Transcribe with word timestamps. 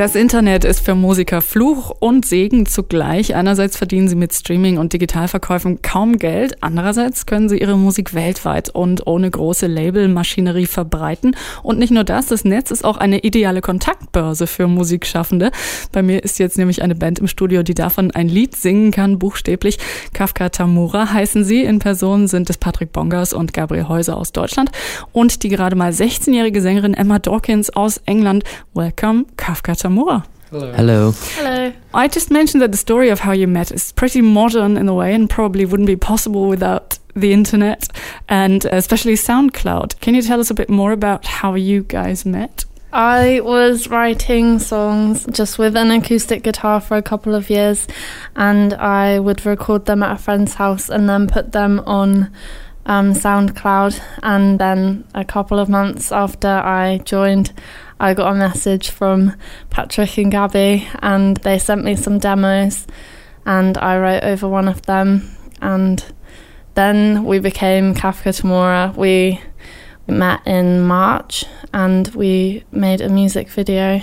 Das 0.00 0.14
Internet 0.14 0.64
ist 0.64 0.80
für 0.80 0.94
Musiker 0.94 1.42
Fluch 1.42 1.94
und 2.00 2.24
Segen 2.24 2.64
zugleich. 2.64 3.34
Einerseits 3.34 3.76
verdienen 3.76 4.08
sie 4.08 4.16
mit 4.16 4.32
Streaming 4.32 4.78
und 4.78 4.94
Digitalverkäufen 4.94 5.82
kaum 5.82 6.16
Geld. 6.16 6.56
Andererseits 6.62 7.26
können 7.26 7.50
sie 7.50 7.58
ihre 7.58 7.76
Musik 7.76 8.14
weltweit 8.14 8.70
und 8.70 9.06
ohne 9.06 9.30
große 9.30 9.66
Labelmaschinerie 9.66 10.64
verbreiten. 10.64 11.36
Und 11.62 11.78
nicht 11.78 11.90
nur 11.90 12.04
das, 12.04 12.28
das 12.28 12.46
Netz 12.46 12.70
ist 12.70 12.82
auch 12.82 12.96
eine 12.96 13.18
ideale 13.18 13.60
Kontaktbörse 13.60 14.46
für 14.46 14.68
Musikschaffende. 14.68 15.50
Bei 15.92 16.00
mir 16.00 16.24
ist 16.24 16.38
jetzt 16.38 16.56
nämlich 16.56 16.80
eine 16.80 16.94
Band 16.94 17.18
im 17.18 17.28
Studio, 17.28 17.62
die 17.62 17.74
davon 17.74 18.10
ein 18.10 18.30
Lied 18.30 18.56
singen 18.56 18.92
kann, 18.92 19.18
buchstäblich. 19.18 19.76
Kafka 20.14 20.48
Tamura 20.48 21.12
heißen 21.12 21.44
sie. 21.44 21.62
In 21.62 21.78
Person 21.78 22.26
sind 22.26 22.48
es 22.48 22.56
Patrick 22.56 22.92
Bongers 22.92 23.34
und 23.34 23.52
Gabriel 23.52 23.86
Häuser 23.88 24.16
aus 24.16 24.32
Deutschland 24.32 24.70
und 25.12 25.42
die 25.42 25.50
gerade 25.50 25.76
mal 25.76 25.90
16-jährige 25.90 26.62
Sängerin 26.62 26.94
Emma 26.94 27.18
Dawkins 27.18 27.68
aus 27.68 27.98
England. 28.06 28.44
Welcome, 28.72 29.26
Kafka 29.36 29.74
Tamura. 29.74 29.89
Hello. 30.50 30.72
Hello. 30.72 31.12
Hello. 31.12 31.72
I 31.94 32.08
just 32.08 32.30
mentioned 32.30 32.60
that 32.60 32.72
the 32.72 32.78
story 32.78 33.08
of 33.08 33.20
how 33.20 33.32
you 33.32 33.46
met 33.46 33.70
is 33.70 33.92
pretty 33.92 34.20
modern 34.20 34.76
in 34.76 34.88
a 34.88 34.94
way 34.94 35.14
and 35.14 35.30
probably 35.30 35.64
wouldn't 35.64 35.86
be 35.86 35.96
possible 35.96 36.48
without 36.48 36.98
the 37.14 37.32
internet 37.32 37.88
and 38.28 38.64
especially 38.64 39.14
SoundCloud. 39.14 40.00
Can 40.00 40.14
you 40.14 40.22
tell 40.22 40.40
us 40.40 40.50
a 40.50 40.54
bit 40.54 40.68
more 40.68 40.90
about 40.92 41.26
how 41.26 41.54
you 41.54 41.84
guys 41.84 42.26
met? 42.26 42.64
I 42.92 43.40
was 43.44 43.86
writing 43.88 44.58
songs 44.58 45.24
just 45.30 45.58
with 45.58 45.76
an 45.76 45.92
acoustic 45.92 46.42
guitar 46.42 46.80
for 46.80 46.96
a 46.96 47.02
couple 47.02 47.36
of 47.36 47.48
years, 47.48 47.86
and 48.34 48.74
I 48.74 49.20
would 49.20 49.46
record 49.46 49.86
them 49.86 50.02
at 50.02 50.16
a 50.16 50.18
friend's 50.18 50.54
house 50.54 50.88
and 50.88 51.08
then 51.08 51.28
put 51.28 51.52
them 51.52 51.80
on 51.86 52.32
um, 52.86 53.12
SoundCloud. 53.12 54.02
And 54.24 54.58
then 54.58 55.04
a 55.14 55.24
couple 55.24 55.60
of 55.60 55.68
months 55.68 56.10
after 56.10 56.48
I 56.48 56.98
joined, 57.04 57.52
I 58.02 58.14
got 58.14 58.32
a 58.32 58.34
message 58.34 58.88
from 58.88 59.36
Patrick 59.68 60.16
and 60.16 60.32
Gabby, 60.32 60.88
and 61.02 61.36
they 61.36 61.58
sent 61.58 61.84
me 61.84 61.96
some 61.96 62.18
demos, 62.18 62.86
and 63.44 63.76
I 63.76 63.98
wrote 63.98 64.24
over 64.24 64.48
one 64.48 64.68
of 64.68 64.80
them. 64.82 65.36
And 65.60 66.02
then 66.72 67.26
we 67.26 67.40
became 67.40 67.94
Kafka 67.94 68.32
Tamura. 68.32 68.96
We 68.96 69.42
met 70.06 70.40
in 70.46 70.80
March, 70.80 71.44
and 71.74 72.08
we 72.14 72.64
made 72.72 73.02
a 73.02 73.10
music 73.10 73.50
video, 73.50 74.00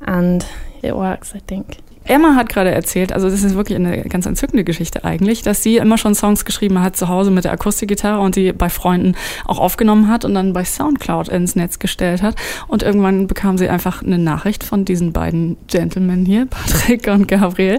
and 0.00 0.46
it 0.82 0.96
works, 0.96 1.34
I 1.34 1.40
think. 1.40 1.80
Emma 2.06 2.34
hat 2.34 2.48
gerade 2.48 2.70
erzählt, 2.70 3.12
also 3.12 3.30
das 3.30 3.42
ist 3.42 3.54
wirklich 3.54 3.78
eine 3.78 4.02
ganz 4.02 4.26
entzückende 4.26 4.64
Geschichte 4.64 5.04
eigentlich, 5.04 5.42
dass 5.42 5.62
sie 5.62 5.76
immer 5.76 5.96
schon 5.96 6.14
Songs 6.14 6.44
geschrieben 6.44 6.80
hat 6.80 6.96
zu 6.96 7.08
Hause 7.08 7.30
mit 7.30 7.44
der 7.44 7.52
Akustikgitarre 7.52 8.20
und 8.20 8.36
die 8.36 8.52
bei 8.52 8.68
Freunden 8.68 9.14
auch 9.46 9.58
aufgenommen 9.58 10.08
hat 10.08 10.24
und 10.24 10.34
dann 10.34 10.52
bei 10.52 10.64
Soundcloud 10.64 11.28
ins 11.28 11.56
Netz 11.56 11.78
gestellt 11.78 12.22
hat. 12.22 12.36
Und 12.68 12.82
irgendwann 12.82 13.26
bekam 13.26 13.56
sie 13.56 13.68
einfach 13.68 14.02
eine 14.02 14.18
Nachricht 14.18 14.64
von 14.64 14.84
diesen 14.84 15.12
beiden 15.12 15.56
Gentlemen 15.66 16.26
hier, 16.26 16.46
Patrick 16.50 17.08
und 17.08 17.26
Gabriel, 17.26 17.78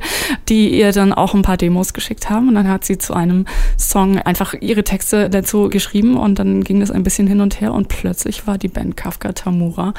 die 0.50 0.70
ihr 0.70 0.92
dann 0.92 1.14
auch 1.14 1.36
ein 1.36 1.44
paar 1.44 1.58
Demos 1.58 1.94
geschickt 1.94 2.30
haben. 2.30 2.50
Und 2.50 2.56
dann 2.56 2.68
hat 2.68 2.84
sie 2.84 2.98
zu 2.98 3.14
einem 3.14 3.46
Song 3.78 4.18
einfach 4.18 4.56
ihre 4.60 4.84
Texte 4.84 5.30
dazu 5.30 5.70
geschrieben 5.70 6.18
und 6.18 6.40
dann 6.40 6.64
ging 6.64 6.80
das 6.80 6.90
ein 6.90 7.04
bisschen 7.04 7.28
hin 7.28 7.42
und 7.42 7.62
her 7.62 7.74
und 7.74 7.90
plötzlich 7.90 8.48
war 8.48 8.58
die 8.58 8.70
Band 8.70 8.98
Kafka 8.98 9.34
Tamura 9.34 9.94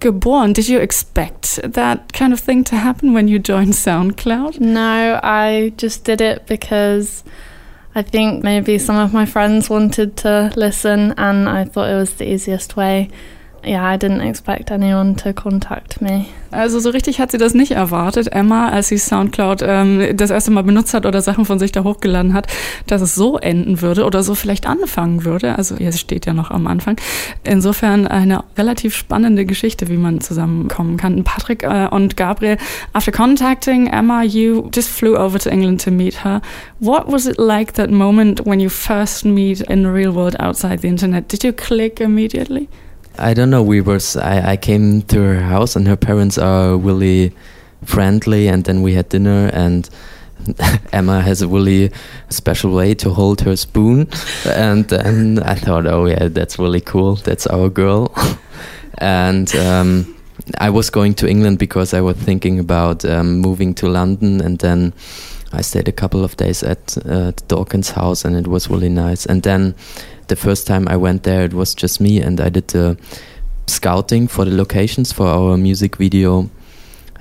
geboren. 0.00 0.54
Did 0.54 0.68
you 0.68 0.78
expect 0.78 1.62
that 1.72 2.12
kind 2.12 2.32
of 2.32 2.40
thing 2.40 2.64
to 2.64 2.76
happen 2.76 3.14
when 3.14 3.28
you 3.28 3.38
joined 3.38 3.67
SoundCloud? 3.72 4.60
No, 4.60 5.20
I 5.22 5.72
just 5.76 6.04
did 6.04 6.20
it 6.20 6.46
because 6.46 7.24
I 7.94 8.02
think 8.02 8.44
maybe 8.44 8.78
some 8.78 8.96
of 8.96 9.12
my 9.12 9.26
friends 9.26 9.68
wanted 9.68 10.16
to 10.18 10.52
listen 10.56 11.14
and 11.16 11.48
I 11.48 11.64
thought 11.64 11.90
it 11.90 11.94
was 11.94 12.14
the 12.14 12.30
easiest 12.32 12.76
way. 12.76 13.10
Yeah, 13.64 13.94
I 13.94 13.98
didn't 13.98 14.20
expect 14.20 14.70
anyone 14.70 15.16
to 15.16 15.32
contact 15.32 16.00
me. 16.00 16.26
Also 16.50 16.78
so 16.80 16.90
richtig 16.90 17.20
hat 17.20 17.30
sie 17.30 17.38
das 17.38 17.54
nicht 17.54 17.72
erwartet, 17.72 18.28
Emma, 18.32 18.68
als 18.70 18.88
sie 18.88 18.96
Soundcloud 18.96 19.62
ähm, 19.62 20.16
das 20.16 20.30
erste 20.30 20.50
Mal 20.50 20.62
benutzt 20.62 20.94
hat 20.94 21.04
oder 21.04 21.20
Sachen 21.20 21.44
von 21.44 21.58
sich 21.58 21.72
da 21.72 21.84
hochgeladen 21.84 22.32
hat, 22.32 22.46
dass 22.86 23.02
es 23.02 23.14
so 23.14 23.36
enden 23.36 23.82
würde 23.82 24.04
oder 24.06 24.22
so 24.22 24.34
vielleicht 24.34 24.66
anfangen 24.66 25.24
würde. 25.24 25.56
Also 25.56 25.76
ihr 25.76 25.92
steht 25.92 26.24
ja 26.24 26.32
noch 26.32 26.50
am 26.50 26.66
Anfang. 26.66 26.96
Insofern 27.44 28.06
eine 28.06 28.44
relativ 28.56 28.94
spannende 28.94 29.44
Geschichte, 29.44 29.88
wie 29.88 29.96
man 29.96 30.20
zusammenkommen 30.20 30.96
kann. 30.96 31.24
Patrick 31.24 31.64
äh, 31.64 31.88
und 31.90 32.16
Gabriel, 32.16 32.56
after 32.92 33.12
contacting 33.12 33.88
Emma, 33.88 34.22
you 34.22 34.70
just 34.72 34.88
flew 34.88 35.16
over 35.16 35.38
to 35.38 35.50
England 35.50 35.84
to 35.84 35.90
meet 35.90 36.24
her. 36.24 36.40
What 36.78 37.10
was 37.12 37.26
it 37.26 37.38
like 37.38 37.74
that 37.74 37.90
moment 37.90 38.46
when 38.46 38.60
you 38.60 38.70
first 38.70 39.24
meet 39.24 39.60
in 39.62 39.82
the 39.82 39.90
real 39.90 40.14
world 40.14 40.38
outside 40.40 40.80
the 40.80 40.88
internet? 40.88 41.30
Did 41.30 41.44
you 41.44 41.52
click 41.52 42.00
immediately? 42.00 42.68
I 43.18 43.34
don't 43.34 43.50
know. 43.50 43.62
We 43.62 43.80
were. 43.80 44.00
I, 44.16 44.52
I 44.52 44.56
came 44.56 45.02
to 45.02 45.20
her 45.20 45.40
house, 45.40 45.76
and 45.76 45.86
her 45.88 45.96
parents 45.96 46.38
are 46.38 46.76
really 46.76 47.32
friendly. 47.84 48.48
And 48.48 48.64
then 48.64 48.82
we 48.82 48.94
had 48.94 49.08
dinner, 49.08 49.50
and 49.52 49.88
Emma 50.92 51.20
has 51.20 51.42
a 51.42 51.48
really 51.48 51.90
special 52.30 52.72
way 52.72 52.94
to 52.94 53.10
hold 53.10 53.40
her 53.42 53.56
spoon. 53.56 54.08
And 54.46 54.88
then 54.88 55.40
I 55.40 55.54
thought, 55.54 55.86
oh 55.86 56.06
yeah, 56.06 56.28
that's 56.28 56.58
really 56.58 56.80
cool. 56.80 57.16
That's 57.16 57.46
our 57.46 57.68
girl. 57.68 58.14
and 58.98 59.54
um, 59.56 60.16
I 60.58 60.70
was 60.70 60.90
going 60.90 61.14
to 61.14 61.28
England 61.28 61.58
because 61.58 61.94
I 61.94 62.00
was 62.00 62.16
thinking 62.16 62.58
about 62.58 63.04
um, 63.04 63.40
moving 63.40 63.74
to 63.74 63.88
London, 63.88 64.40
and 64.40 64.58
then. 64.58 64.92
I 65.50 65.62
stayed 65.62 65.88
a 65.88 65.92
couple 65.92 66.24
of 66.24 66.36
days 66.36 66.62
at 66.62 66.98
uh, 67.06 67.32
Dawkins' 67.48 67.92
house, 67.92 68.26
and 68.26 68.36
it 68.36 68.46
was 68.46 68.68
really 68.68 68.90
nice. 68.90 69.24
And 69.24 69.42
then 69.42 69.74
the 70.28 70.36
first 70.36 70.66
time 70.66 70.86
I 70.88 70.96
went 70.96 71.22
there, 71.24 71.44
it 71.44 71.54
was 71.54 71.74
just 71.74 72.00
me, 72.00 72.20
and 72.20 72.40
I 72.40 72.48
did 72.48 72.68
the 72.68 72.96
scouting 73.66 74.28
for 74.28 74.44
the 74.44 74.50
locations 74.50 75.12
for 75.12 75.26
our 75.26 75.56
music 75.56 75.96
video. 75.96 76.48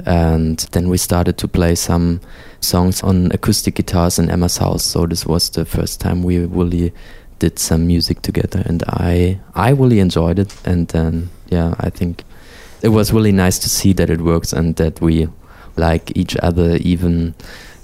And 0.05 0.59
then 0.71 0.89
we 0.89 0.97
started 0.97 1.37
to 1.39 1.47
play 1.47 1.75
some 1.75 2.21
songs 2.59 3.01
on 3.01 3.31
acoustic 3.31 3.75
guitars 3.75 4.19
in 4.19 4.29
Emma's 4.29 4.57
house. 4.57 4.83
So 4.83 5.07
this 5.07 5.25
was 5.25 5.49
the 5.49 5.65
first 5.65 5.99
time 5.99 6.21
we 6.21 6.45
really 6.45 6.93
did 7.39 7.59
some 7.59 7.87
music 7.87 8.21
together, 8.21 8.61
and 8.65 8.83
I 8.87 9.39
I 9.55 9.71
really 9.71 9.99
enjoyed 9.99 10.39
it. 10.39 10.55
And 10.65 10.87
then 10.89 11.29
yeah, 11.49 11.73
I 11.79 11.89
think 11.89 12.23
it 12.81 12.89
was 12.89 13.11
really 13.11 13.31
nice 13.31 13.57
to 13.59 13.69
see 13.69 13.93
that 13.93 14.09
it 14.09 14.21
works 14.21 14.53
and 14.53 14.75
that 14.75 15.01
we 15.01 15.27
like 15.75 16.11
each 16.15 16.35
other 16.37 16.77
even 16.77 17.33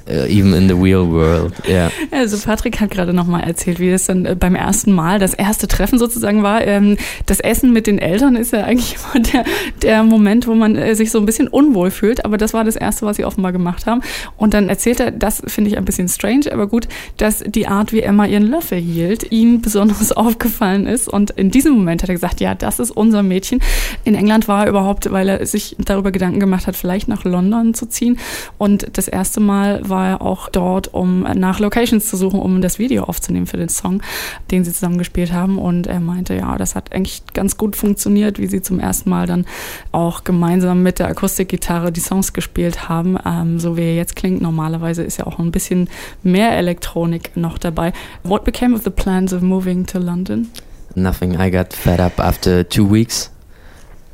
even 0.07 0.53
in 0.53 0.67
the 0.67 0.75
real 0.75 1.09
world, 1.09 1.53
ja. 1.65 1.73
Yeah. 1.73 1.91
Also 2.11 2.37
Patrick 2.37 2.79
hat 2.79 2.91
gerade 2.91 3.13
nochmal 3.13 3.43
erzählt, 3.43 3.79
wie 3.79 3.89
es 3.89 4.05
dann 4.05 4.25
äh, 4.25 4.35
beim 4.35 4.55
ersten 4.55 4.91
Mal, 4.91 5.19
das 5.19 5.33
erste 5.33 5.67
Treffen 5.67 5.97
sozusagen 5.97 6.43
war. 6.43 6.65
Ähm, 6.65 6.97
das 7.25 7.39
Essen 7.39 7.73
mit 7.73 7.87
den 7.87 7.99
Eltern 7.99 8.35
ist 8.35 8.53
ja 8.53 8.63
eigentlich 8.63 8.97
immer 9.13 9.23
der, 9.23 9.45
der 9.81 10.03
Moment, 10.03 10.47
wo 10.47 10.55
man 10.55 10.75
äh, 10.75 10.95
sich 10.95 11.11
so 11.11 11.19
ein 11.19 11.25
bisschen 11.25 11.47
unwohl 11.47 11.91
fühlt. 11.91 12.25
Aber 12.25 12.37
das 12.37 12.53
war 12.53 12.63
das 12.63 12.75
erste, 12.75 13.05
was 13.05 13.17
sie 13.17 13.25
offenbar 13.25 13.51
gemacht 13.51 13.85
haben. 13.85 14.01
Und 14.37 14.53
dann 14.53 14.69
erzählt 14.69 14.99
er, 14.99 15.11
das 15.11 15.41
finde 15.47 15.69
ich 15.69 15.77
ein 15.77 15.85
bisschen 15.85 16.09
strange, 16.09 16.51
aber 16.51 16.67
gut, 16.67 16.87
dass 17.17 17.39
die 17.39 17.67
Art, 17.67 17.93
wie 17.93 18.01
Emma 18.01 18.25
ihren 18.25 18.47
Löffel 18.47 18.79
hielt, 18.79 19.31
ihm 19.31 19.61
besonders 19.73 20.11
aufgefallen 20.11 20.85
ist. 20.85 21.07
Und 21.07 21.31
in 21.31 21.49
diesem 21.49 21.73
Moment 21.73 22.03
hat 22.03 22.09
er 22.09 22.15
gesagt, 22.15 22.41
ja, 22.41 22.55
das 22.55 22.79
ist 22.79 22.91
unser 22.91 23.23
Mädchen. 23.23 23.61
In 24.03 24.15
England 24.15 24.47
war 24.47 24.63
er 24.63 24.69
überhaupt, 24.69 25.11
weil 25.11 25.29
er 25.29 25.45
sich 25.45 25.75
darüber 25.79 26.11
Gedanken 26.11 26.39
gemacht 26.39 26.67
hat, 26.67 26.75
vielleicht 26.75 27.07
nach 27.07 27.23
London 27.23 27.73
zu 27.73 27.85
ziehen. 27.85 28.17
Und 28.57 28.87
das 28.93 29.07
erste 29.07 29.39
Mal 29.39 29.81
war 29.87 29.92
war 29.93 30.09
er 30.09 30.21
auch 30.23 30.49
dort, 30.49 30.91
um 30.91 31.21
nach 31.21 31.59
Locations 31.59 32.07
zu 32.07 32.17
suchen, 32.17 32.39
um 32.39 32.61
das 32.61 32.79
Video 32.79 33.03
aufzunehmen 33.03 33.45
für 33.45 33.57
den 33.57 33.69
Song, 33.69 34.01
den 34.49 34.65
sie 34.65 34.73
zusammen 34.73 34.97
gespielt 34.97 35.31
haben. 35.31 35.59
Und 35.59 35.85
er 35.85 35.99
meinte, 35.99 36.33
ja, 36.33 36.57
das 36.57 36.73
hat 36.73 36.91
eigentlich 36.91 37.21
ganz 37.33 37.57
gut 37.57 37.75
funktioniert, 37.75 38.39
wie 38.39 38.47
sie 38.47 38.63
zum 38.63 38.79
ersten 38.79 39.11
Mal 39.11 39.27
dann 39.27 39.45
auch 39.91 40.23
gemeinsam 40.23 40.81
mit 40.81 40.97
der 40.97 41.09
Akustikgitarre 41.09 41.91
die 41.91 41.99
Songs 41.99 42.33
gespielt 42.33 42.89
haben. 42.89 43.17
Ähm, 43.23 43.59
so 43.59 43.77
wie 43.77 43.81
er 43.81 43.95
jetzt 43.95 44.15
klingt, 44.15 44.41
normalerweise 44.41 45.03
ist 45.03 45.17
ja 45.17 45.27
auch 45.27 45.37
ein 45.37 45.51
bisschen 45.51 45.89
mehr 46.23 46.57
Elektronik 46.57 47.37
noch 47.37 47.59
dabei. 47.59 47.93
What 48.23 48.45
became 48.45 48.75
of 48.75 48.83
the 48.83 48.89
plans 48.89 49.31
of 49.31 49.41
moving 49.43 49.85
to 49.85 49.99
London? 49.99 50.49
Nothing. 50.95 51.39
I 51.39 51.51
got 51.51 51.71
fed 51.71 51.99
up 51.99 52.19
after 52.19 52.67
two 52.67 52.89
weeks. 52.89 53.29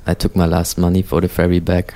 I 0.06 0.14
took 0.14 0.36
my 0.36 0.46
last 0.46 0.78
money 0.78 1.04
for 1.04 1.22
the 1.22 1.30
ferry 1.30 1.62
back. 1.62 1.94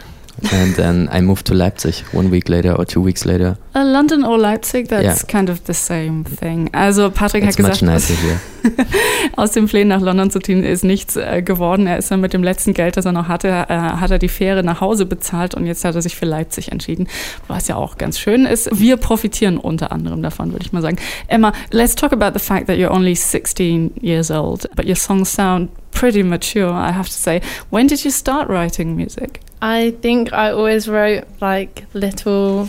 And 0.51 0.75
then 0.75 1.09
I 1.11 1.21
moved 1.21 1.45
to 1.47 1.53
Leipzig 1.53 2.03
one 2.11 2.29
week 2.29 2.49
later 2.49 2.75
or 2.75 2.85
two 2.85 3.01
weeks 3.01 3.25
later. 3.25 3.57
Uh, 3.75 3.83
London 3.83 4.23
or 4.23 4.37
Leipzig, 4.37 4.87
that's 4.89 5.23
yeah. 5.23 5.31
kind 5.31 5.49
of 5.49 5.65
the 5.65 5.73
same 5.73 6.23
thing. 6.23 6.69
Also 6.73 7.09
Patrick 7.09 7.43
It's 7.43 7.57
hat 7.57 7.79
gesagt, 7.79 8.39
aus 9.35 9.51
dem 9.51 9.67
Plänen 9.67 9.89
nach 9.89 10.01
London 10.01 10.29
zu 10.29 10.39
ziehen 10.39 10.63
ist 10.63 10.83
nichts 10.83 11.15
äh, 11.15 11.41
geworden. 11.41 11.87
Er 11.87 11.97
ist 11.97 12.11
dann 12.11 12.21
mit 12.21 12.33
dem 12.33 12.43
letzten 12.43 12.73
Geld, 12.73 12.97
das 12.97 13.05
er 13.05 13.11
noch 13.11 13.27
hatte, 13.27 13.47
äh, 13.49 13.65
hat 13.67 14.11
er 14.11 14.19
die 14.19 14.29
Fähre 14.29 14.63
nach 14.63 14.81
Hause 14.81 15.05
bezahlt 15.05 15.55
und 15.55 15.65
jetzt 15.65 15.83
hat 15.85 15.95
er 15.95 16.01
sich 16.01 16.15
für 16.15 16.25
Leipzig 16.25 16.71
entschieden, 16.71 17.07
was 17.47 17.67
ja 17.67 17.75
auch 17.75 17.97
ganz 17.97 18.19
schön 18.19 18.45
ist. 18.45 18.69
Wir 18.71 18.97
profitieren 18.97 19.57
unter 19.57 19.91
anderem 19.91 20.21
davon, 20.21 20.51
würde 20.51 20.65
ich 20.65 20.73
mal 20.73 20.81
sagen. 20.81 20.97
Emma, 21.27 21.53
let's 21.71 21.95
talk 21.95 22.13
about 22.13 22.37
the 22.37 22.43
fact 22.43 22.67
that 22.67 22.77
you're 22.77 22.91
only 22.91 23.15
16 23.15 23.91
years 24.01 24.31
old, 24.31 24.69
but 24.75 24.85
your 24.85 24.95
songs 24.95 25.33
sound 25.33 25.69
pretty 25.91 26.23
mature, 26.23 26.69
I 26.69 26.91
have 26.91 27.07
to 27.07 27.15
say. 27.15 27.41
When 27.69 27.87
did 27.87 28.03
you 28.03 28.11
start 28.11 28.49
writing 28.49 28.95
music? 28.95 29.39
I 29.63 29.91
think 30.01 30.33
I 30.33 30.51
always 30.51 30.89
wrote 30.89 31.23
like 31.39 31.85
little 31.93 32.67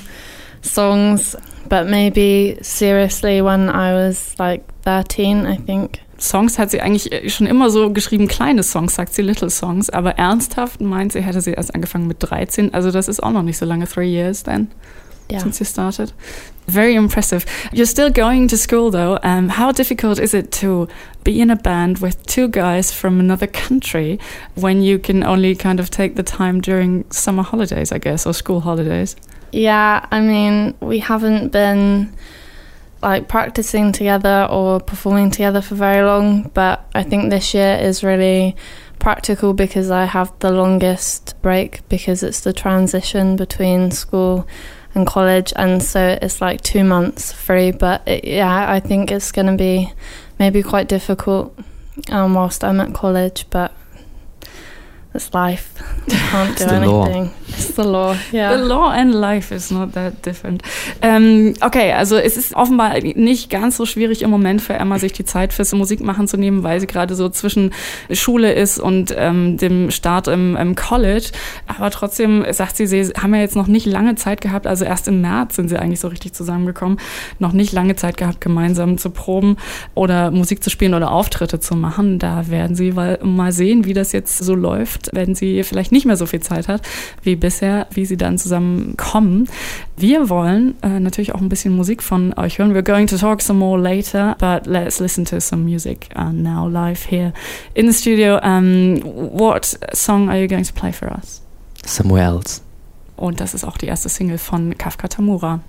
songs, 0.63 1.35
but 1.69 1.89
maybe 1.89 2.57
seriously 2.63 3.43
when 3.43 3.69
I 3.69 3.95
was 3.95 4.37
like 4.39 4.63
13, 4.83 5.45
I 5.45 5.57
think. 5.57 5.99
Songs 6.19 6.57
hat 6.57 6.71
sie 6.71 6.81
eigentlich 6.81 7.11
äh, 7.11 7.29
schon 7.29 7.49
immer 7.49 7.69
so 7.71 7.91
geschrieben, 7.91 8.29
kleine 8.29 8.63
Songs, 8.63 8.95
sagt 8.95 9.13
sie, 9.13 9.23
Little 9.23 9.51
Songs, 9.51 9.91
aber 9.91 10.13
ernsthaft 10.13 10.81
meint 10.81 11.13
sie, 11.13 11.21
hätte 11.21 11.41
sie 11.41 11.51
erst 11.51 11.75
angefangen 11.75 12.07
mit 12.07 12.19
13, 12.21 12.73
also 12.73 12.93
das 12.93 13.09
ist 13.09 13.21
auch 13.21 13.33
noch 13.33 13.43
nicht 13.43 13.59
so 13.59 13.67
lange, 13.67 13.89
three 13.89 14.09
years 14.09 14.45
then, 14.45 14.69
Yeah. 15.29 15.39
since 15.39 15.61
you 15.61 15.67
started. 15.67 16.13
Very 16.67 16.95
impressive. 16.95 17.45
You're 17.73 17.87
still 17.87 18.11
going 18.11 18.49
to 18.49 18.57
school 18.57 18.91
though. 18.91 19.19
Um, 19.23 19.49
how 19.49 19.73
difficult 19.73 20.19
is 20.19 20.35
it 20.35 20.51
to 20.53 20.89
be 21.23 21.41
in 21.41 21.51
a 21.51 21.57
band 21.57 21.99
with 21.99 22.25
two 22.27 22.49
guys 22.49 22.93
from 22.93 23.21
another 23.21 23.47
country 23.47 24.19
when 24.55 24.83
you 24.83 24.99
can 24.99 25.23
only 25.23 25.55
kind 25.55 25.81
of 25.81 25.91
take 25.91 26.17
the 26.17 26.23
time 26.23 26.61
during 26.61 27.11
summer 27.11 27.43
holidays, 27.43 27.93
I 27.93 27.99
guess, 27.99 28.27
or 28.27 28.33
school 28.33 28.61
holidays? 28.61 29.17
Yeah, 29.53 30.07
I 30.11 30.21
mean, 30.21 30.75
we 30.81 30.99
haven't 30.99 31.53
been 31.53 32.15
like 33.03 33.29
practicing 33.29 33.93
together 33.93 34.49
or 34.51 34.81
performing 34.81 35.31
together 35.31 35.61
for 35.61 35.75
very 35.75 36.05
long, 36.05 36.51
but 36.55 36.89
I 36.95 37.03
think 37.03 37.31
this 37.31 37.53
year 37.53 37.77
is 37.77 38.03
really 38.03 38.57
practical 38.99 39.53
because 39.53 39.91
I 39.91 40.07
have 40.07 40.33
the 40.39 40.51
longest 40.51 41.35
break 41.43 41.87
because 41.91 42.23
it's 42.23 42.41
the 42.41 42.55
transition 42.55 43.37
between 43.37 43.91
school 43.91 44.49
and 44.95 45.07
college, 45.07 45.53
and 45.57 45.83
so 45.83 46.19
it's 46.21 46.41
like 46.41 46.61
two 46.61 46.85
months 46.85 47.33
free. 47.33 47.71
But 47.71 48.07
it, 48.07 48.25
yeah, 48.25 48.71
I 48.71 48.81
think 48.81 49.11
it's 49.11 49.33
going 49.33 49.47
to 49.47 49.57
be 49.57 49.93
maybe 50.39 50.63
quite 50.63 50.89
difficult 50.89 51.57
um, 52.11 52.35
whilst 52.35 52.65
I'm 52.65 52.81
at 52.81 52.95
college, 52.95 53.47
but 53.51 53.73
it's 55.15 55.33
life. 55.33 55.71
You 56.07 56.19
can't 56.31 56.59
do 56.59 56.65
It's 56.65 56.73
the 56.73 56.87
law. 56.87 57.05
anything. 57.05 57.31
It's 57.49 57.75
the 57.77 57.85
law. 57.85 58.17
Yeah. 58.33 58.57
The 58.57 58.65
law 58.65 58.91
and 58.91 59.15
life 59.15 59.55
is 59.55 59.71
not 59.71 59.93
that 59.95 60.27
different. 60.27 60.63
Ähm, 61.01 61.55
okay, 61.61 61.93
also 61.93 62.17
es 62.17 62.37
ist 62.37 62.55
offenbar 62.55 62.99
nicht 63.01 63.49
ganz 63.49 63.77
so 63.77 63.87
schwierig 63.87 64.23
im 64.23 64.31
Moment 64.31 64.61
für 64.61 64.75
Emma, 64.75 64.99
sich 64.99 65.13
die 65.13 65.25
Zeit 65.25 65.53
fürs 65.53 65.73
Musikmachen 65.73 66.27
zu 66.29 66.37
nehmen, 66.37 66.63
weil 66.63 66.81
sie 66.81 66.87
gerade 66.87 67.15
so 67.15 67.29
zwischen 67.29 67.73
Schule 68.11 68.53
ist 68.53 68.79
und 68.79 69.15
ähm, 69.17 69.57
dem 69.57 69.91
Start 69.91 70.29
im, 70.29 70.57
im 70.57 70.75
College. 70.75 71.31
Aber 71.67 71.91
trotzdem 71.91 72.45
sagt 72.51 72.77
sie, 72.77 72.87
sie 72.87 73.05
haben 73.17 73.35
ja 73.35 73.41
jetzt 73.41 73.57
noch 73.57 73.67
nicht 73.69 73.87
lange 73.87 74.17
Zeit 74.17 74.41
gehabt, 74.41 74.67
also 74.67 74.85
erst 74.85 75.09
im 75.09 75.21
März 75.21 75.57
sind 75.57 75.69
sie 75.69 75.79
eigentlich 75.79 76.01
so 76.01 76.09
richtig 76.09 76.33
zusammengekommen, 76.35 76.99
noch 77.39 77.53
nicht 77.53 77.73
lange 77.73 77.97
Zeit 77.97 78.17
gehabt, 78.17 78.41
gemeinsam 78.41 78.99
zu 78.99 79.11
proben 79.11 79.57
oder 79.95 80.31
Musik 80.31 80.63
zu 80.63 80.71
spielen 80.71 80.95
oder 80.95 81.13
Auftritte 81.13 81.61
zu 81.61 81.77
machen. 81.77 82.19
Da 82.19 82.49
werden 82.49 82.75
sie 82.77 82.93
mal 82.93 83.53
sehen, 83.53 83.85
wie 83.85 83.95
das 83.95 84.13
jetzt 84.13 84.39
so 84.39 84.55
läuft, 84.55 85.04
wenn 85.13 85.35
sie 85.35 85.63
vielleicht 85.63 85.93
nicht 85.93 86.07
mehr 86.07 86.17
so 86.17 86.27
viel 86.27 86.41
Zeit 86.41 86.69
hat 86.69 86.83
wie 87.23 87.37
bisher, 87.37 87.87
wie 87.91 88.07
sie 88.07 88.17
dann 88.17 88.39
zusammenkommen. 88.39 89.49
Wir 89.97 90.29
wollen 90.29 90.75
äh, 90.83 91.01
natürlich 91.01 91.35
auch 91.35 91.41
ein 91.41 91.49
bisschen 91.49 91.75
Musik 91.75 92.03
von 92.03 92.35
euch 92.35 92.59
hören. 92.59 92.75
We're 92.75 92.83
going 92.83 93.07
to 93.09 93.17
talk 93.17 93.43
some 93.43 93.59
more 93.59 93.81
later, 93.81 94.37
but 94.39 94.67
let's 94.67 95.01
listen 95.01 95.25
to 95.27 95.41
some 95.41 95.65
music 95.65 96.09
uh, 96.17 96.33
now 96.33 96.69
live 96.69 97.07
here 97.09 97.33
in 97.75 97.87
the 97.87 97.93
studio. 97.93 98.39
Um, 98.43 99.01
what 99.05 99.79
song 99.93 100.29
are 100.29 100.41
you 100.41 100.49
going 100.49 100.65
to 100.65 100.73
play 100.73 100.93
for 100.93 101.11
us? 101.11 101.43
Somewhere 101.87 102.25
else. 102.25 102.63
Und 103.17 103.41
das 103.41 103.55
ist 103.55 103.65
auch 103.65 103.79
die 103.79 103.87
erste 103.87 104.09
Single 104.09 104.39
von 104.39 104.77
Kafka 104.77 105.09
Tamura. 105.09 105.61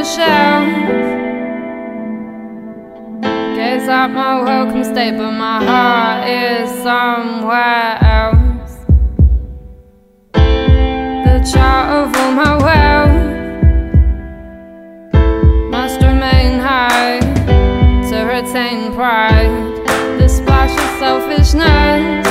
The 0.00 0.06
shelf. 0.06 0.66
Gaze 3.54 3.88
at 3.88 4.08
my 4.08 4.42
welcome 4.42 4.82
state, 4.82 5.16
but 5.18 5.32
my 5.32 5.62
heart 5.62 6.26
is 6.26 6.70
somewhere 6.82 7.98
else. 8.00 8.72
The 10.32 11.38
chart 11.52 11.86
of 11.98 12.16
all 12.16 12.32
my 12.32 12.54
wealth 12.66 13.20
must 15.70 16.00
remain 16.00 16.58
high 16.60 17.20
to 18.08 18.16
retain 18.24 18.94
pride. 18.94 19.52
The 20.18 20.28
splash 20.28 20.72
of 20.72 20.90
selfishness 20.98 22.29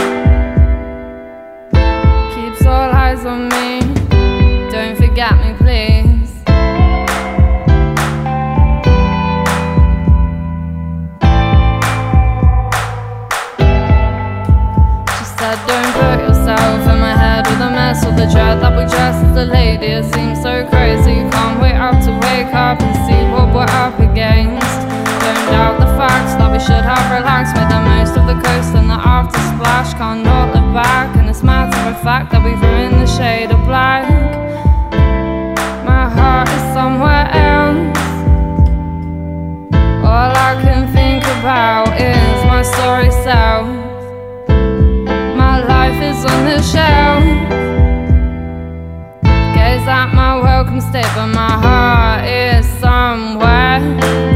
state, 50.82 51.12
but 51.16 51.28
my 51.28 51.52
heart 51.52 52.26
is 52.26 52.66
somewhere. 52.80 53.50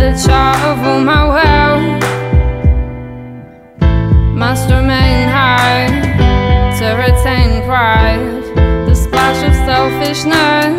Of 0.03 0.79
all 0.85 0.99
my 1.01 1.27
wealth 1.27 2.03
must 4.35 4.69
remain 4.69 5.27
high 5.27 5.87
to 6.79 6.85
retain 6.95 7.63
pride. 7.63 8.43
The 8.87 8.95
splash 8.95 9.43
of 9.43 9.53
selfishness 9.65 10.75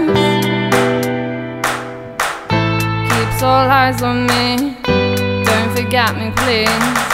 keeps 3.11 3.43
all 3.43 3.69
eyes 3.69 4.03
on 4.03 4.27
me. 4.27 4.77
Don't 5.44 5.77
forget 5.77 6.17
me, 6.17 6.31
please. 6.37 7.14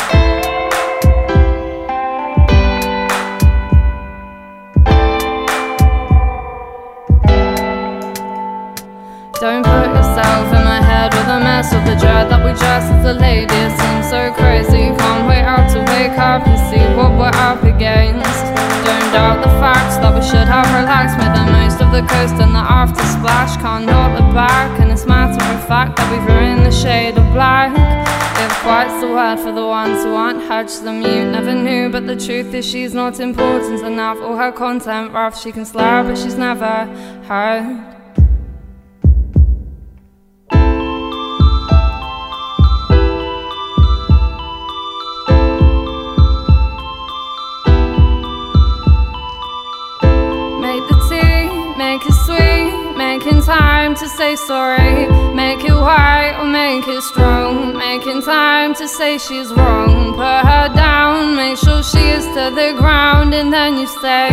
Don't 9.40 9.64
put 9.64 9.88
yourself 9.96 10.52
in 10.52 10.64
my 10.68 10.82
head 10.84 11.14
with 11.16 11.24
a 11.24 11.40
mess 11.40 11.72
of 11.72 11.80
the 11.88 11.96
dread 11.96 12.28
that 12.28 12.44
we 12.44 12.52
dress 12.60 12.84
as 12.92 13.06
a 13.08 13.16
lady. 13.16 13.48
It 13.48 13.72
seems 13.72 14.12
so 14.12 14.28
crazy. 14.36 14.92
Can't 14.92 15.24
wait 15.24 15.48
out 15.48 15.64
to 15.72 15.80
wake 15.96 16.12
up 16.20 16.44
and 16.44 16.60
see 16.68 16.84
what 16.92 17.16
we're 17.16 17.32
up 17.40 17.64
against. 17.64 18.44
Don't 18.84 19.08
doubt 19.16 19.40
the 19.40 19.48
facts 19.56 19.96
that 20.04 20.12
we 20.12 20.20
should 20.20 20.44
have 20.44 20.68
relaxed. 20.76 21.16
Made 21.16 21.32
the 21.32 21.48
most 21.56 21.80
of 21.80 21.88
the 21.88 22.04
coast 22.04 22.36
and 22.36 22.52
the 22.52 22.60
after 22.60 23.00
splash. 23.16 23.56
Can't 23.64 23.86
not 23.86 24.12
look 24.12 24.28
back, 24.36 24.78
and 24.78 24.92
it's 24.92 25.06
matter 25.06 25.40
of 25.56 25.66
fact 25.66 25.96
that 25.96 26.12
we've 26.12 26.28
ruined 26.28 26.66
the 26.66 26.70
shade 26.70 27.16
of 27.16 27.24
black. 27.32 27.72
If 28.44 28.52
white's 28.66 29.00
the 29.00 29.08
word 29.08 29.40
for 29.40 29.52
the 29.56 29.64
ones 29.64 30.04
who 30.04 30.12
aren't 30.12 30.42
hedged, 30.42 30.84
the 30.84 30.92
mute 30.92 31.32
never 31.32 31.54
knew. 31.54 31.88
But 31.88 32.06
the 32.06 32.16
truth 32.16 32.52
is, 32.52 32.68
she's 32.68 32.92
not 32.92 33.18
important 33.18 33.80
enough. 33.88 34.20
All 34.20 34.36
her 34.36 34.52
content 34.52 35.14
rough, 35.14 35.40
she 35.40 35.50
can 35.50 35.64
slur, 35.64 36.04
but 36.04 36.18
she's 36.18 36.36
never 36.36 36.84
heard. 37.24 37.99
To 54.00 54.08
say 54.08 54.34
sorry. 54.34 55.06
Make 55.34 55.62
it 55.62 55.74
white 55.74 56.34
or 56.38 56.46
make 56.46 56.88
it 56.88 57.02
strong, 57.02 57.76
making 57.76 58.22
time 58.22 58.74
to 58.76 58.88
say 58.88 59.18
she's 59.18 59.52
wrong. 59.52 60.14
Put 60.14 60.48
her 60.50 60.74
down, 60.74 61.36
make 61.36 61.58
sure 61.58 61.82
she 61.82 62.08
is 62.08 62.24
to 62.24 62.44
the 62.60 62.74
ground, 62.78 63.34
and 63.34 63.52
then 63.52 63.76
you 63.76 63.86
say 63.86 64.30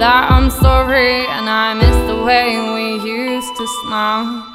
that 0.00 0.28
I'm 0.30 0.48
sorry 0.50 1.26
and 1.26 1.46
I 1.48 1.74
miss 1.74 1.96
the 2.10 2.24
way 2.24 2.56
we 2.74 2.86
used 3.06 3.54
to 3.56 3.66
smile. 3.82 4.51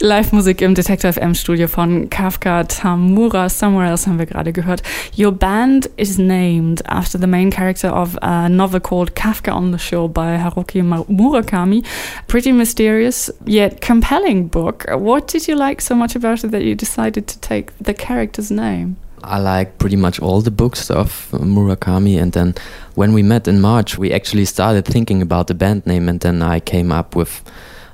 Live-Musik 0.00 0.62
im 0.62 0.76
Detector 0.76 1.12
FM 1.12 1.34
Studio 1.34 1.66
von 1.66 2.08
Kafka 2.08 2.62
Tamura. 2.62 3.48
Somewhere 3.48 3.90
Else 3.90 4.06
haben 4.06 4.20
wir 4.20 4.26
gerade 4.26 4.52
gehört. 4.52 4.80
Your 5.18 5.32
band 5.32 5.90
is 5.96 6.18
named 6.18 6.82
after 6.88 7.18
the 7.18 7.26
main 7.26 7.50
character 7.50 7.92
of 7.92 8.16
a 8.22 8.48
novel 8.48 8.78
called 8.78 9.16
Kafka 9.16 9.52
on 9.52 9.72
the 9.72 9.78
Shore 9.78 10.08
by 10.08 10.38
Haruki 10.38 10.84
Murakami. 10.84 11.84
Pretty 12.28 12.52
mysterious 12.52 13.32
yet 13.44 13.80
compelling 13.80 14.46
book. 14.46 14.86
What 14.88 15.26
did 15.26 15.48
you 15.48 15.56
like 15.56 15.80
so 15.80 15.96
much 15.96 16.14
about 16.14 16.44
it 16.44 16.52
that 16.52 16.62
you 16.62 16.76
decided 16.76 17.26
to 17.26 17.40
take 17.40 17.72
the 17.80 17.92
character's 17.92 18.52
name? 18.52 18.98
I 19.24 19.40
like 19.40 19.78
pretty 19.78 19.96
much 19.96 20.20
all 20.20 20.40
the 20.40 20.52
books 20.52 20.92
of 20.92 21.28
Murakami, 21.32 22.22
and 22.22 22.30
then 22.30 22.54
when 22.94 23.12
we 23.12 23.24
met 23.24 23.48
in 23.48 23.60
March, 23.60 23.98
we 23.98 24.12
actually 24.12 24.44
started 24.44 24.84
thinking 24.84 25.22
about 25.22 25.48
the 25.48 25.54
band 25.54 25.86
name, 25.86 26.08
and 26.08 26.20
then 26.20 26.40
I 26.40 26.60
came 26.60 26.92
up 26.92 27.16
with 27.16 27.42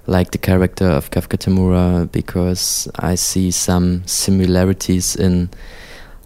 like 0.06 0.30
the 0.30 0.38
character 0.38 0.86
of 0.86 1.10
Kafka 1.10 1.38
Tamura 1.38 2.10
because 2.12 2.88
I 2.96 3.14
see 3.14 3.50
some 3.50 4.02
similarities 4.06 5.16
in 5.16 5.50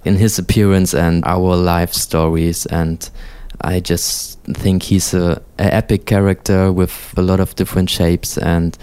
in 0.04 0.16
his 0.16 0.38
appearance 0.38 0.94
and 0.94 1.24
our 1.24 1.56
life 1.56 1.92
stories 1.92 2.66
and 2.66 3.10
I 3.60 3.80
just 3.80 4.38
think 4.44 4.84
he's 4.84 5.14
a, 5.14 5.42
a 5.58 5.74
epic 5.74 6.06
character 6.06 6.72
with 6.72 7.14
a 7.16 7.22
lot 7.22 7.40
of 7.40 7.54
different 7.56 7.90
shapes 7.90 8.38
and 8.38 8.78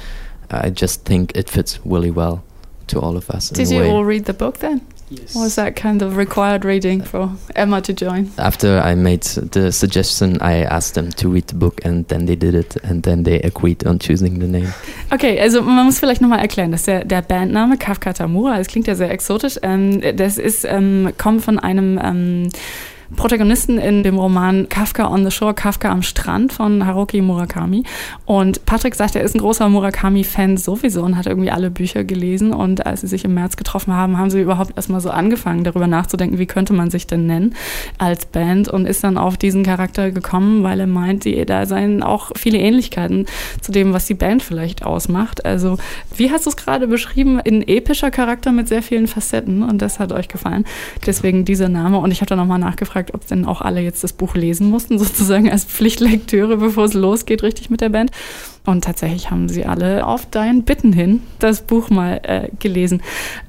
I 0.52 0.70
just 0.70 1.06
think 1.06 1.32
it 1.36 1.50
fits 1.50 1.80
really 1.86 2.12
well 2.12 2.44
to 2.88 3.00
all 3.00 3.18
of 3.18 3.30
us. 3.30 3.50
Did 3.50 3.70
you 3.70 3.84
all 3.86 4.06
read 4.06 4.26
the 4.26 4.34
book 4.34 4.60
then? 4.60 4.86
Yes. 5.10 5.36
Was 5.36 5.56
that 5.56 5.76
kind 5.76 6.02
of 6.02 6.18
required 6.18 6.66
reading 6.66 7.02
for 7.02 7.30
Emma 7.56 7.80
to 7.82 7.94
join? 7.94 8.32
After 8.38 8.82
I 8.82 8.96
made 8.96 9.22
the 9.52 9.72
suggestion, 9.72 10.42
I 10.42 10.64
asked 10.64 10.96
them 10.96 11.12
to 11.12 11.30
read 11.30 11.48
the 11.48 11.56
book 11.56 11.80
and 11.86 12.08
then 12.08 12.26
they 12.26 12.36
did 12.36 12.56
it 12.56 12.76
and 12.84 13.04
then 13.04 13.24
they 13.24 13.40
agreed 13.42 13.86
on 13.86 14.00
choosing 14.00 14.40
the 14.40 14.48
name. 14.48 14.74
Okay, 15.14 15.40
also 15.40 15.62
man 15.62 15.86
muss 15.86 16.00
vielleicht 16.00 16.22
nochmal 16.22 16.40
erklären, 16.40 16.72
dass 16.72 16.84
der, 16.84 17.06
der 17.06 17.22
Bandname 17.22 17.78
Kafka 17.78 18.14
Tamura, 18.14 18.58
das 18.58 18.68
klingt 18.68 18.88
ja 18.88 18.96
sehr 18.96 19.12
exotisch, 19.12 19.60
ähm, 19.62 20.02
das 20.16 20.40
ist, 20.40 20.66
ähm, 20.66 21.12
kommt 21.18 21.44
von 21.44 21.60
einem 21.60 22.00
ähm, 22.04 22.50
Protagonisten 23.16 23.78
in 23.78 24.04
dem 24.04 24.18
Roman 24.18 24.70
Kafka 24.70 25.08
on 25.08 25.24
the 25.24 25.32
Shore, 25.32 25.54
Kafka 25.54 25.90
am 25.90 26.02
Strand 26.02 26.54
von 26.54 26.86
Haruki 26.86 27.22
Murakami. 27.22 27.84
Und 28.26 28.66
Patrick 28.66 28.96
sagt, 28.96 29.16
er 29.16 29.24
ist 29.24 29.36
ein 29.36 29.40
großer 29.40 29.70
Murakami-Fan 29.70 30.58
sowieso 30.58 31.04
und 31.04 31.18
hat 31.18 31.26
irgendwie 31.26 31.52
alle 31.52 31.72
Bücher 31.72 32.04
gelesen. 32.04 32.54
Und 32.54 32.86
als 32.86 33.02
sie 33.02 33.08
sich 33.08 33.26
im 33.26 33.34
März 33.34 33.58
getroffen 33.58 33.94
haben, 33.94 34.18
haben 34.18 34.30
sie 34.30 34.42
überhaupt 34.42 34.76
erstmal 34.76 35.02
so 35.02 35.10
angefangen, 35.10 35.64
darüber 35.64 35.88
nachzudenken, 35.88 36.40
wie 36.40 36.46
könnte 36.46 36.74
man 36.74 36.90
sich 36.90 37.08
denn 37.08 37.26
nennen 37.26 37.56
als 37.98 38.26
Band 38.26 38.68
und 38.68 38.86
ist 38.86 39.04
dann 39.04 39.18
auf 39.18 39.38
diesen 39.38 39.64
Charakter 39.64 40.12
gekommen, 40.12 40.64
weil 40.64 40.80
er 40.80 40.88
meint, 40.88 41.26
die, 41.26 41.46
da 41.46 41.66
seien 41.66 42.04
auch 42.04 42.32
viele 42.36 42.58
Ähnlichkeiten 42.58 43.26
zu 43.62 43.72
dem, 43.72 43.94
was 43.94 44.06
die 44.06 44.14
Band 44.14 44.44
vielleicht 44.44 44.86
ausmacht. 44.86 45.46
Also, 45.46 45.78
wie 46.16 46.32
hast 46.32 46.46
du 46.46 46.50
es 46.50 46.58
gerade 46.58 46.88
beschrieben? 46.88 47.40
Ein 47.40 47.62
epischer 47.68 48.12
Charakter 48.12 48.52
mit 48.52 48.68
sehr 48.68 48.84
vielen 48.84 49.08
Facetten 49.08 49.64
und 49.64 49.82
das 49.82 50.00
hat 50.00 50.12
euch 50.12 50.28
gefallen. 50.28 50.66
Deswegen 51.06 51.46
dieser 51.46 51.70
Name. 51.70 52.00
Und 52.00 52.12
ich 52.12 52.22
habe 52.22 52.30
da 52.30 52.36
nochmal 52.36 52.60
nachgefragt, 52.60 53.05
gefragt, 53.06 53.14
ob 53.14 53.28
denn 53.28 53.46
auch 53.46 53.62
alle 53.62 53.82
jetzt 53.82 54.04
das 54.04 54.14
Buch 54.14 54.36
lesen 54.36 54.70
mussten, 54.70 55.00
sozusagen 55.06 55.52
als 55.52 55.66
Pflichtlektüre, 55.66 56.58
bevor 56.58 56.86
es 56.86 56.94
losgeht, 56.94 57.44
richtig 57.44 57.70
mit 57.70 57.82
der 57.82 57.90
Band. 57.90 58.12
Und 58.66 58.84
tatsächlich 58.84 59.30
haben 59.30 59.48
sie 59.48 59.66
alle 59.66 60.06
auf 60.06 60.26
deinen 60.30 60.64
Bitten 60.64 60.92
hin 60.92 61.22
das 61.40 61.62
Buch 61.62 61.90
mal 61.90 62.20
äh, 62.24 62.50
gelesen. 62.60 63.02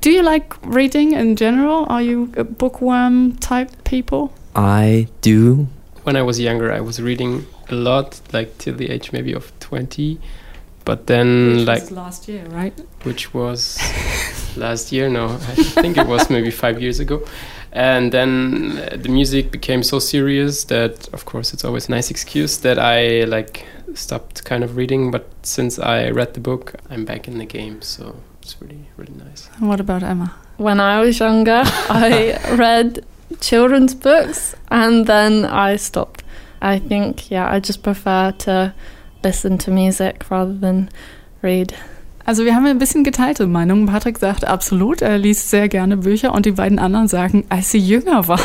Do 0.04 0.10
you 0.10 0.22
like 0.22 0.56
reading 0.70 1.12
in 1.12 1.36
general? 1.36 1.86
Are 1.88 2.02
you 2.02 2.28
a 2.36 2.42
bookworm 2.42 3.38
type 3.40 3.70
people? 3.84 4.30
I 4.54 5.08
do. 5.24 5.66
When 6.04 6.16
I 6.16 6.22
was 6.22 6.38
younger, 6.38 6.72
I 6.72 6.80
was 6.80 7.02
reading 7.02 7.46
a 7.70 7.74
lot, 7.74 8.20
like 8.32 8.58
till 8.58 8.76
the 8.76 8.90
age 8.90 9.10
maybe 9.12 9.34
of 9.34 9.52
20. 9.60 10.18
But 10.84 11.06
then, 11.06 11.56
which 11.56 11.66
like 11.66 11.90
last 11.90 12.28
year, 12.28 12.44
right? 12.52 12.72
Which 13.02 13.34
was 13.34 13.76
last 14.56 14.92
year? 14.92 15.08
No, 15.08 15.26
I 15.26 15.82
think 15.82 15.96
it 15.96 16.06
was 16.06 16.30
maybe 16.30 16.52
five 16.52 16.80
years 16.80 17.00
ago. 17.00 17.24
And 17.76 18.10
then 18.10 18.78
uh, 18.78 18.96
the 18.96 19.10
music 19.10 19.50
became 19.50 19.82
so 19.82 19.98
serious 19.98 20.64
that, 20.64 21.08
of 21.12 21.26
course, 21.26 21.52
it's 21.52 21.62
always 21.62 21.88
a 21.88 21.90
nice 21.90 22.10
excuse 22.10 22.56
that 22.58 22.78
I 22.78 23.24
like 23.24 23.66
stopped 23.92 24.44
kind 24.44 24.64
of 24.64 24.78
reading. 24.78 25.10
But 25.10 25.26
since 25.42 25.78
I 25.78 26.08
read 26.08 26.32
the 26.32 26.40
book, 26.40 26.74
I'm 26.88 27.04
back 27.04 27.28
in 27.28 27.36
the 27.36 27.44
game, 27.44 27.82
so 27.82 28.16
it's 28.40 28.56
really, 28.62 28.86
really 28.96 29.12
nice. 29.12 29.50
And 29.58 29.68
what 29.68 29.78
about 29.78 30.02
Emma? 30.02 30.34
When 30.56 30.80
I 30.80 31.02
was 31.02 31.20
younger, 31.20 31.62
I 31.90 32.38
read 32.56 33.04
children's 33.40 33.94
books 33.94 34.54
and 34.70 35.06
then 35.06 35.44
I 35.44 35.76
stopped. 35.76 36.22
I 36.62 36.78
think, 36.78 37.30
yeah, 37.30 37.52
I 37.52 37.60
just 37.60 37.82
prefer 37.82 38.32
to 38.38 38.72
listen 39.22 39.58
to 39.58 39.70
music 39.70 40.30
rather 40.30 40.54
than 40.54 40.88
read. 41.42 41.76
Also 42.26 42.44
wir 42.44 42.56
haben 42.56 42.66
ein 42.66 42.78
bisschen 42.78 43.04
geteilte 43.04 43.46
Meinungen. 43.46 43.86
Patrick 43.86 44.18
sagt 44.18 44.44
absolut, 44.44 45.00
er 45.00 45.16
liest 45.16 45.48
sehr 45.48 45.68
gerne 45.68 45.96
Bücher 45.96 46.34
und 46.34 46.44
die 46.44 46.50
beiden 46.50 46.80
anderen 46.80 47.06
sagen, 47.06 47.44
als 47.50 47.70
sie 47.70 47.78
jünger 47.78 48.26
waren, 48.26 48.40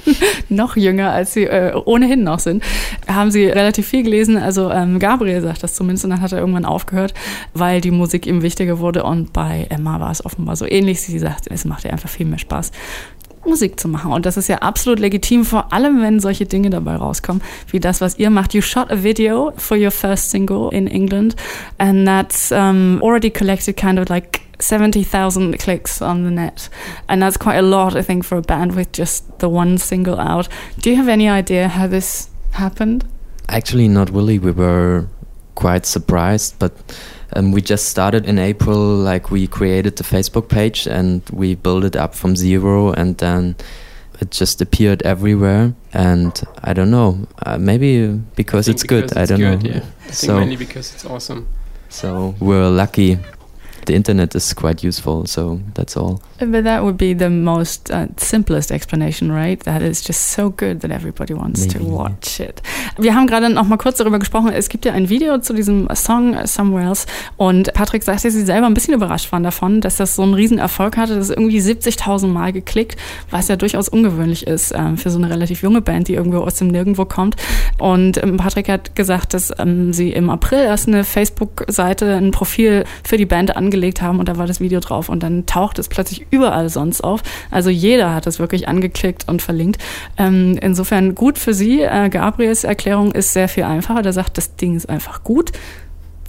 noch 0.50 0.76
jünger, 0.76 1.12
als 1.12 1.32
sie 1.32 1.44
äh, 1.44 1.74
ohnehin 1.74 2.24
noch 2.24 2.40
sind, 2.40 2.62
haben 3.08 3.30
sie 3.30 3.46
relativ 3.46 3.86
viel 3.86 4.02
gelesen. 4.02 4.36
Also 4.36 4.70
ähm, 4.70 4.98
Gabriel 4.98 5.40
sagt 5.40 5.62
das 5.62 5.74
zumindest 5.74 6.04
und 6.04 6.10
dann 6.10 6.20
hat 6.20 6.32
er 6.32 6.40
irgendwann 6.40 6.66
aufgehört, 6.66 7.14
weil 7.54 7.80
die 7.80 7.90
Musik 7.90 8.26
ihm 8.26 8.42
wichtiger 8.42 8.80
wurde 8.80 9.02
und 9.02 9.32
bei 9.32 9.66
Emma 9.70 9.98
war 9.98 10.10
es 10.10 10.24
offenbar 10.26 10.56
so 10.56 10.66
ähnlich. 10.66 11.00
Sie 11.00 11.18
sagt, 11.18 11.46
es 11.50 11.64
macht 11.64 11.86
ihr 11.86 11.92
einfach 11.92 12.10
viel 12.10 12.26
mehr 12.26 12.38
Spaß. 12.38 12.70
Musik 13.44 13.78
zu 13.78 13.88
machen. 13.88 14.12
Und 14.12 14.26
das 14.26 14.36
ist 14.36 14.48
ja 14.48 14.58
absolut 14.58 14.98
legitim, 14.98 15.44
vor 15.44 15.72
allem 15.72 16.00
wenn 16.02 16.20
solche 16.20 16.46
Dinge 16.46 16.70
dabei 16.70 16.96
rauskommen, 16.96 17.42
wie 17.70 17.80
das, 17.80 18.00
was 18.00 18.18
ihr 18.18 18.30
macht. 18.30 18.54
You 18.54 18.62
shot 18.62 18.90
a 18.90 19.02
video 19.02 19.52
for 19.56 19.76
your 19.76 19.90
first 19.90 20.30
single 20.30 20.70
in 20.72 20.86
England, 20.86 21.36
and 21.78 22.06
that's 22.06 22.52
um, 22.52 23.00
already 23.02 23.30
collected 23.30 23.76
kind 23.76 23.98
of 23.98 24.08
like 24.08 24.42
70,000 24.62 25.58
clicks 25.58 26.00
on 26.00 26.24
the 26.24 26.30
net. 26.30 26.68
And 27.08 27.20
that's 27.20 27.36
quite 27.36 27.58
a 27.58 27.62
lot, 27.62 27.96
I 27.96 28.02
think, 28.02 28.24
for 28.24 28.38
a 28.38 28.42
band 28.42 28.74
with 28.74 28.92
just 28.92 29.24
the 29.38 29.48
one 29.48 29.78
single 29.78 30.18
out. 30.18 30.48
Do 30.80 30.90
you 30.90 30.96
have 30.96 31.08
any 31.08 31.28
idea 31.28 31.68
how 31.68 31.88
this 31.88 32.28
happened? 32.52 33.04
Actually, 33.48 33.88
not 33.88 34.10
really. 34.10 34.38
We 34.38 34.52
were 34.52 35.06
quite 35.54 35.84
surprised, 35.84 36.58
but 36.58 36.72
um, 37.36 37.52
we 37.52 37.60
just 37.62 37.88
started 37.88 38.26
in 38.26 38.38
April. 38.38 38.78
Like 38.78 39.30
we 39.30 39.46
created 39.46 39.96
the 39.96 40.04
Facebook 40.04 40.48
page 40.48 40.86
and 40.86 41.22
we 41.32 41.54
built 41.54 41.84
it 41.84 41.96
up 41.96 42.14
from 42.14 42.36
zero, 42.36 42.92
and 42.92 43.16
then 43.18 43.56
it 44.20 44.30
just 44.30 44.60
appeared 44.60 45.02
everywhere. 45.02 45.72
And 45.92 46.32
I 46.64 46.72
don't 46.72 46.90
know, 46.90 47.26
uh, 47.46 47.58
maybe 47.58 48.08
because 48.36 48.68
it's 48.68 48.82
because 48.82 49.10
good. 49.10 49.10
It's 49.12 49.16
I 49.16 49.24
don't 49.26 49.40
good, 49.40 49.62
know. 49.64 49.70
Yeah. 49.70 49.84
I 50.06 50.10
think 50.10 50.14
So- 50.14 50.38
mainly 50.40 50.56
because 50.56 50.94
it's 50.94 51.04
awesome. 51.04 51.46
So 51.88 52.34
we're 52.40 52.68
lucky. 52.70 53.18
The 53.86 53.94
internet 53.94 54.34
is 54.34 54.54
quite 54.54 54.86
useful. 54.86 55.26
So 55.26 55.60
that's 55.74 55.96
all. 55.96 56.20
But 56.38 56.64
that 56.64 56.82
would 56.82 56.96
be 56.96 57.14
the 57.14 57.30
most 57.30 57.90
uh, 57.90 58.06
simplest 58.16 58.70
explanation, 58.70 59.30
right? 59.30 59.62
That 59.64 59.82
is 59.82 60.06
just 60.06 60.32
so 60.32 60.50
good 60.50 60.80
that 60.80 60.90
everybody 60.90 61.34
wants 61.34 61.66
to 61.68 61.78
Maybe. 61.78 61.90
watch 61.90 62.40
it. 62.40 62.62
Wir 62.98 63.14
haben 63.14 63.26
gerade 63.26 63.48
noch 63.50 63.66
mal 63.66 63.78
kurz 63.78 63.98
darüber 63.98 64.18
gesprochen. 64.18 64.50
Es 64.52 64.68
gibt 64.68 64.84
ja 64.84 64.92
ein 64.92 65.08
Video 65.08 65.38
zu 65.38 65.54
diesem 65.54 65.88
Song 65.94 66.36
Somewhere 66.46 66.88
Else 66.88 67.06
und 67.36 67.72
Patrick 67.74 68.02
sagte, 68.02 68.28
dass 68.28 68.34
sie 68.34 68.44
selber 68.44 68.66
ein 68.66 68.74
bisschen 68.74 68.94
überrascht 68.94 69.32
waren 69.32 69.42
davon, 69.42 69.80
dass 69.80 69.96
das 69.96 70.16
so 70.16 70.22
einen 70.22 70.34
riesen 70.34 70.58
Erfolg 70.58 70.96
hatte. 70.96 71.14
Das 71.14 71.28
ist 71.30 71.36
irgendwie 71.36 71.60
70.000 71.60 72.26
Mal 72.26 72.52
geklickt, 72.52 72.98
was 73.30 73.48
ja 73.48 73.56
durchaus 73.56 73.88
ungewöhnlich 73.88 74.46
ist 74.46 74.72
ähm, 74.76 74.96
für 74.96 75.10
so 75.10 75.18
eine 75.18 75.30
relativ 75.30 75.62
junge 75.62 75.80
Band, 75.80 76.08
die 76.08 76.14
irgendwo 76.14 76.38
aus 76.38 76.56
dem 76.56 76.68
Nirgendwo 76.68 77.04
kommt. 77.04 77.36
Und 77.78 78.22
ähm, 78.22 78.36
Patrick 78.36 78.68
hat 78.68 78.94
gesagt, 78.94 79.34
dass 79.34 79.52
ähm, 79.58 79.92
sie 79.92 80.10
im 80.10 80.30
April 80.30 80.60
erst 80.60 80.88
eine 80.88 81.04
Facebook-Seite, 81.04 82.16
ein 82.16 82.30
Profil 82.30 82.84
für 83.04 83.16
die 83.16 83.26
Band 83.26 83.56
angelegt 83.72 84.02
haben 84.02 84.18
und 84.18 84.28
da 84.28 84.36
war 84.36 84.46
das 84.46 84.60
Video 84.60 84.80
drauf 84.80 85.08
und 85.08 85.22
dann 85.22 85.46
taucht 85.46 85.78
es 85.78 85.88
plötzlich 85.88 86.26
überall 86.30 86.68
sonst 86.68 87.02
auf. 87.02 87.22
Also 87.50 87.70
jeder 87.70 88.14
hat 88.14 88.26
es 88.26 88.38
wirklich 88.38 88.68
angeklickt 88.68 89.28
und 89.28 89.40
verlinkt. 89.40 89.82
Ähm, 90.18 90.58
insofern 90.60 91.14
gut 91.14 91.38
für 91.38 91.54
sie. 91.54 91.80
Äh, 91.80 92.10
Gabriels 92.10 92.64
Erklärung 92.64 93.12
ist 93.12 93.32
sehr 93.32 93.48
viel 93.48 93.64
einfacher. 93.64 94.02
Der 94.02 94.12
sagt, 94.12 94.36
das 94.36 94.56
Ding 94.56 94.76
ist 94.76 94.90
einfach 94.90 95.24
gut. 95.24 95.52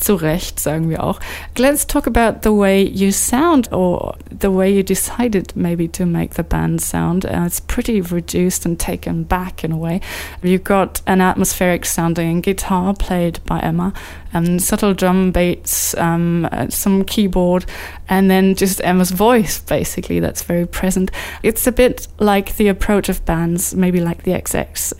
Zu 0.04 0.16
Recht, 0.16 0.60
sagen 0.60 0.90
wir 0.90 1.02
auch. 1.02 1.20
Let's 1.58 1.88
talk 1.88 2.08
about 2.08 2.42
the 2.42 2.52
way 2.52 2.84
you 2.84 3.12
sound 3.12 3.72
or 3.72 4.16
the 4.30 4.52
way 4.52 4.70
you 4.70 4.84
decided 4.84 5.56
maybe 5.56 5.88
to 5.88 6.06
make 6.06 6.34
the 6.34 6.44
band 6.44 6.82
sound. 6.82 7.26
Uh, 7.26 7.46
it's 7.46 7.62
pretty 7.62 8.02
reduced 8.02 8.66
and 8.66 8.78
taken 8.78 9.24
back 9.24 9.64
in 9.64 9.72
a 9.72 9.78
way. 9.78 10.02
You've 10.42 10.66
got 10.66 11.02
an 11.08 11.22
atmospheric 11.22 11.86
sounding 11.86 12.42
guitar 12.42 12.94
played 12.94 13.40
by 13.46 13.60
Emma, 13.60 13.94
and 14.34 14.62
subtle 14.62 14.94
drum 14.94 15.32
beats, 15.32 15.96
um, 15.98 16.50
uh, 16.52 16.68
some 16.70 17.06
keyboard, 17.06 17.66
and 18.10 18.30
then 18.30 18.56
just 18.56 18.82
Emma's 18.84 19.12
voice 19.12 19.60
basically 19.62 20.20
that's 20.20 20.42
very 20.42 20.66
present. 20.66 21.12
It's 21.44 21.66
a 21.66 21.72
bit 21.72 22.08
like 22.20 22.58
the 22.58 22.68
approach 22.68 23.08
of 23.08 23.24
bands, 23.26 23.74
maybe 23.74 24.02
like 24.02 24.24
the 24.24 24.32
XX. 24.32 24.94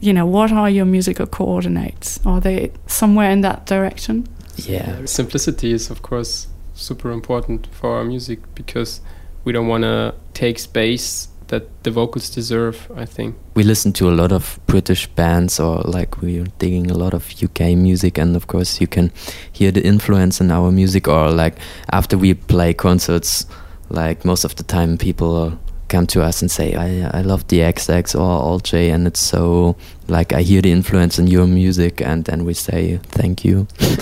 You 0.00 0.12
know, 0.12 0.26
what 0.26 0.52
are 0.52 0.70
your 0.70 0.86
musical 0.86 1.26
coordinates? 1.26 2.20
Are 2.24 2.40
they 2.40 2.72
somewhere 2.86 3.30
in 3.30 3.40
that 3.42 3.66
direction? 3.66 4.26
Yeah. 4.66 5.04
Simplicity 5.04 5.72
is, 5.72 5.90
of 5.90 6.02
course, 6.02 6.48
super 6.74 7.10
important 7.10 7.66
for 7.72 7.96
our 7.96 8.04
music 8.04 8.40
because 8.54 9.00
we 9.44 9.52
don't 9.52 9.68
want 9.68 9.84
to 9.84 10.14
take 10.34 10.58
space 10.58 11.28
that 11.48 11.82
the 11.82 11.90
vocals 11.90 12.30
deserve, 12.30 12.90
I 12.94 13.04
think. 13.04 13.36
We 13.54 13.62
listen 13.62 13.92
to 13.94 14.08
a 14.08 14.12
lot 14.12 14.32
of 14.32 14.60
British 14.66 15.06
bands 15.08 15.58
or 15.58 15.80
like 15.82 16.20
we're 16.20 16.46
digging 16.58 16.90
a 16.90 16.94
lot 16.94 17.14
of 17.14 17.32
UK 17.42 17.76
music 17.76 18.18
and 18.18 18.36
of 18.36 18.46
course 18.46 18.80
you 18.80 18.86
can 18.86 19.10
hear 19.52 19.70
the 19.70 19.82
influence 19.82 20.40
in 20.40 20.50
our 20.50 20.70
music 20.70 21.08
or 21.08 21.30
like 21.30 21.56
after 21.90 22.16
we 22.16 22.34
play 22.34 22.74
concerts 22.74 23.46
like 23.88 24.24
most 24.24 24.44
of 24.44 24.56
the 24.56 24.62
time 24.62 24.98
people 24.98 25.58
come 25.88 26.06
to 26.06 26.22
us 26.22 26.42
and 26.42 26.50
say 26.50 26.74
I, 26.74 27.18
I 27.18 27.22
love 27.22 27.48
the 27.48 27.60
XX 27.60 28.14
or 28.14 28.20
Alt 28.20 28.64
J 28.64 28.90
and 28.90 29.06
it's 29.06 29.20
so 29.20 29.76
like 30.08 30.32
I 30.32 30.42
hear 30.42 30.62
the 30.62 30.72
influence 30.72 31.18
in 31.18 31.26
your 31.26 31.46
music 31.46 32.00
and 32.00 32.24
then 32.24 32.44
we 32.44 32.54
say 32.54 32.98
thank 33.10 33.44
you. 33.44 33.66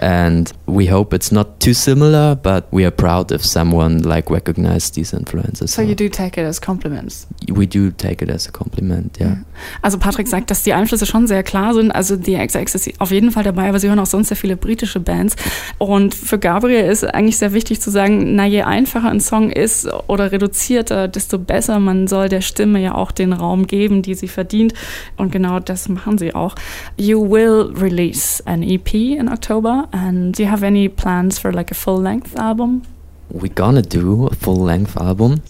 And 0.00 0.52
we 0.66 0.86
hope 0.86 1.12
it's 1.12 1.32
not 1.32 1.58
too 1.58 1.74
similar 1.74 2.36
but 2.36 2.68
we 2.70 2.84
are 2.84 2.90
proud 2.92 3.32
if 3.32 3.44
someone 3.44 4.02
like 4.02 4.30
recognizes 4.30 4.92
these 4.92 5.12
influences. 5.12 5.72
So 5.72 5.82
you 5.82 5.96
do 5.96 6.08
take 6.08 6.38
it 6.38 6.44
as 6.44 6.60
compliments? 6.60 7.26
We 7.48 7.66
do 7.66 7.90
take 7.90 8.22
it 8.22 8.30
as 8.30 8.46
a 8.46 8.52
compliment 8.52 9.18
yeah. 9.18 9.38
Also 9.82 9.98
Patrick 9.98 10.28
sagt 10.28 10.50
dass 10.50 10.62
die 10.62 10.72
Einflüsse 10.72 11.06
schon 11.06 11.26
sehr 11.26 11.42
klar 11.42 11.74
sind. 11.74 11.90
Also 11.90 12.16
die 12.16 12.36
XX 12.36 12.74
ist 12.74 13.00
auf 13.00 13.10
jeden 13.10 13.32
Fall 13.32 13.42
dabei 13.42 13.68
aber 13.68 13.80
sie 13.80 13.88
hören 13.88 13.98
auch 13.98 14.06
sonst 14.06 14.28
sehr 14.28 14.36
viele 14.36 14.56
britische 14.56 15.00
Bands. 15.00 15.34
Und 15.78 16.14
für 16.14 16.38
Gabriel 16.38 16.88
ist 16.88 17.04
eigentlich 17.04 17.38
sehr 17.38 17.52
wichtig 17.52 17.80
zu 17.80 17.90
sagen 17.90 18.36
na 18.36 18.46
je 18.46 18.62
einfacher 18.62 19.08
ein 19.08 19.20
Song 19.20 19.50
ist 19.50 19.88
oder 20.06 20.30
reduzierter 20.30 21.08
desto 21.08 21.38
besser. 21.38 21.80
Man 21.80 22.06
soll 22.06 22.28
der 22.28 22.42
Stimme 22.42 22.80
ja 22.80 22.94
auch 22.94 23.10
den 23.10 23.32
Raum 23.32 23.66
geben 23.66 24.02
die 24.02 24.14
sie 24.14 24.28
verdient. 24.28 24.74
Und 25.16 25.32
genau 25.32 25.47
genau 25.48 25.60
das 25.60 25.88
machen 25.88 26.18
sie 26.18 26.34
auch. 26.34 26.54
You 26.96 27.20
will 27.20 27.72
release 27.74 28.42
an 28.46 28.62
EP 28.62 28.94
in 28.94 29.28
October 29.28 29.88
and 29.92 30.36
do 30.36 30.42
you 30.42 30.50
have 30.50 30.62
any 30.62 30.88
plans 30.88 31.38
for 31.38 31.52
like 31.52 31.70
a 31.70 31.74
full-length 31.74 32.36
album? 32.36 32.82
We're 33.30 33.54
gonna 33.54 33.82
do 33.82 34.26
a 34.26 34.34
full-length 34.34 34.96
album. 34.96 35.40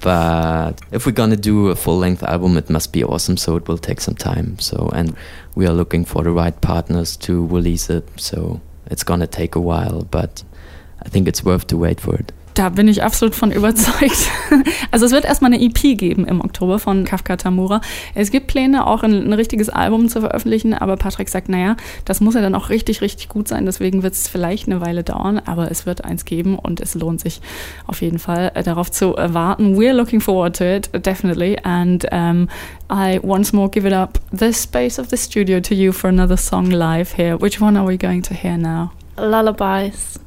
But 0.00 0.80
if 0.90 1.06
we're 1.06 1.14
gonna 1.14 1.36
do 1.36 1.68
a 1.68 1.74
full-length 1.74 2.22
album, 2.22 2.58
it 2.58 2.68
must 2.68 2.92
be 2.92 3.02
awesome. 3.04 3.36
So 3.36 3.56
it 3.56 3.68
will 3.68 3.78
take 3.78 4.00
some 4.00 4.16
time. 4.16 4.58
So 4.58 4.90
and 4.92 5.14
we 5.54 5.66
are 5.66 5.72
looking 5.72 6.04
for 6.04 6.22
the 6.24 6.30
right 6.30 6.60
partners 6.60 7.16
to 7.18 7.46
release 7.46 7.88
it. 7.88 8.08
So 8.16 8.60
it's 8.90 9.04
gonna 9.04 9.26
take 9.26 9.54
a 9.54 9.60
while, 9.60 10.06
but 10.10 10.42
I 11.04 11.08
think 11.08 11.28
it's 11.28 11.44
worth 11.44 11.66
to 11.68 11.76
wait 11.76 12.00
for 12.00 12.14
it. 12.16 12.32
Da 12.54 12.68
bin 12.68 12.86
ich 12.86 13.02
absolut 13.02 13.34
von 13.34 13.50
überzeugt. 13.50 14.30
Also 14.90 15.06
es 15.06 15.12
wird 15.12 15.24
erstmal 15.24 15.52
eine 15.52 15.60
EP 15.60 15.98
geben 15.98 16.24
im 16.24 16.40
Oktober 16.40 16.78
von 16.78 17.04
Kafka 17.04 17.36
Tamura. 17.36 17.80
Es 18.14 18.30
gibt 18.30 18.46
Pläne, 18.46 18.86
auch 18.86 19.02
ein, 19.02 19.26
ein 19.26 19.32
richtiges 19.32 19.68
Album 19.68 20.08
zu 20.08 20.20
veröffentlichen, 20.20 20.72
aber 20.72 20.96
Patrick 20.96 21.28
sagt, 21.28 21.48
naja, 21.48 21.76
das 22.04 22.20
muss 22.20 22.36
ja 22.36 22.40
dann 22.40 22.54
auch 22.54 22.68
richtig, 22.68 23.00
richtig 23.00 23.28
gut 23.28 23.48
sein. 23.48 23.66
Deswegen 23.66 24.04
wird 24.04 24.14
es 24.14 24.28
vielleicht 24.28 24.68
eine 24.68 24.80
Weile 24.80 25.02
dauern, 25.02 25.40
aber 25.44 25.72
es 25.72 25.84
wird 25.84 26.04
eins 26.04 26.24
geben 26.24 26.56
und 26.56 26.80
es 26.80 26.94
lohnt 26.94 27.20
sich 27.20 27.40
auf 27.88 28.02
jeden 28.02 28.20
Fall 28.20 28.52
äh, 28.54 28.62
darauf 28.62 28.90
zu 28.90 29.14
warten. 29.14 29.76
We're 29.76 29.94
looking 29.94 30.20
forward 30.20 30.56
to 30.58 30.64
it, 30.64 30.90
definitely. 31.04 31.58
And 31.64 32.06
um, 32.12 32.48
I 32.88 33.18
once 33.20 33.52
more 33.52 33.68
give 33.68 33.86
it 33.86 33.94
up 33.94 34.20
the 34.30 34.52
space 34.52 35.00
of 35.00 35.08
the 35.10 35.16
studio 35.16 35.58
to 35.60 35.74
you 35.74 35.92
for 35.92 36.08
another 36.08 36.36
song 36.36 36.70
live 36.70 37.16
here. 37.16 37.36
Which 37.36 37.60
one 37.60 37.76
are 37.76 37.86
we 37.86 37.96
going 37.96 38.22
to 38.22 38.34
hear 38.34 38.56
now? 38.56 38.92
Lullabies. 39.16 40.23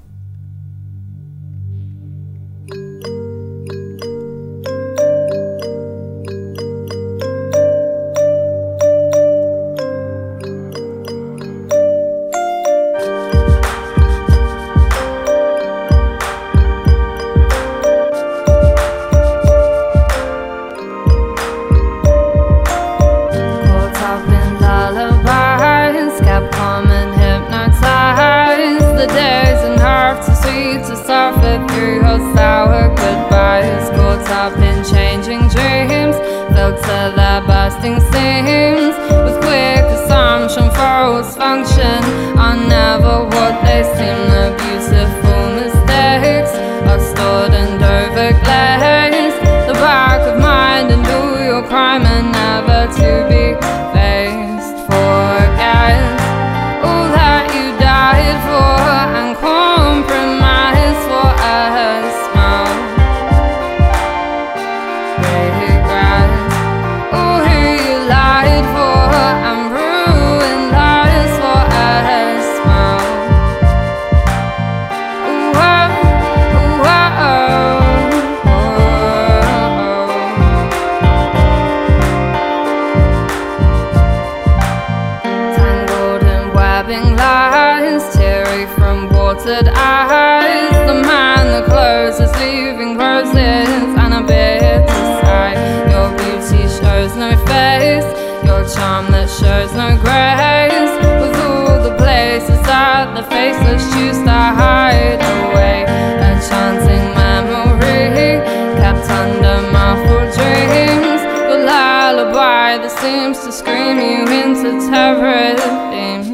to 114.68 114.88
terror 114.90 115.56
theme. 115.92 116.27